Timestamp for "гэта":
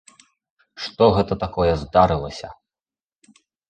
1.19-1.33